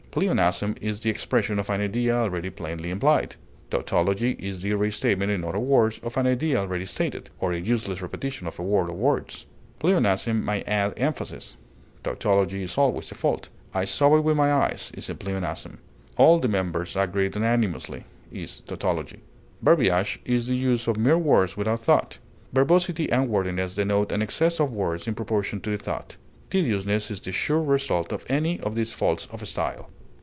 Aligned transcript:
Pleonasm 0.11 0.75
is 0.81 0.99
the 0.99 1.09
expression 1.09 1.57
of 1.57 1.69
an 1.69 1.79
idea 1.79 2.13
already 2.13 2.49
plainly 2.49 2.89
implied; 2.91 3.37
tautology 3.69 4.31
is 4.39 4.61
the 4.61 4.73
restatement 4.73 5.31
in 5.31 5.45
other 5.45 5.57
words 5.59 5.99
of 5.99 6.17
an 6.17 6.27
idea 6.27 6.57
already 6.57 6.83
stated, 6.85 7.29
or 7.39 7.53
a 7.53 7.57
useless 7.61 8.01
repetition 8.01 8.45
of 8.45 8.59
a 8.59 8.61
word 8.61 8.89
or 8.89 8.93
words. 8.93 9.45
Pleonasm 9.79 10.43
may 10.43 10.63
add 10.63 10.93
emphasis; 10.97 11.55
tautology 12.03 12.61
is 12.63 12.77
always 12.77 13.09
a 13.13 13.15
fault. 13.15 13.47
"I 13.73 13.85
saw 13.85 14.17
it 14.17 14.25
with 14.25 14.35
my 14.35 14.51
eyes" 14.51 14.91
is 14.95 15.09
a 15.09 15.15
pleonasm; 15.15 15.77
"all 16.17 16.39
the 16.39 16.49
members 16.49 16.97
agreed 16.97 17.35
unanimously" 17.35 18.03
is 18.33 18.59
tautology. 18.67 19.21
Verbiage 19.61 20.19
is 20.25 20.47
the 20.47 20.55
use 20.57 20.87
of 20.89 20.97
mere 20.97 21.17
words 21.17 21.55
without 21.55 21.79
thought. 21.85 22.17
Verbosity 22.51 23.09
and 23.09 23.29
wordiness 23.29 23.75
denote 23.75 24.11
an 24.11 24.21
excess 24.21 24.59
of 24.59 24.73
words 24.73 25.07
in 25.07 25.15
proportion 25.15 25.61
to 25.61 25.69
the 25.69 25.77
thought. 25.77 26.17
Tediousness 26.49 27.09
is 27.09 27.21
the 27.21 27.31
sure 27.31 27.63
result 27.63 28.11
of 28.11 28.25
any 28.27 28.59
of 28.59 28.75
these 28.75 28.91
faults 28.91 29.29
of 29.31 29.47
style. 29.47 29.89